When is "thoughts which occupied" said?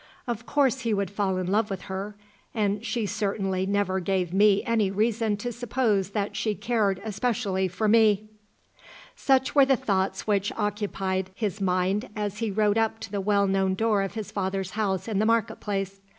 9.75-11.29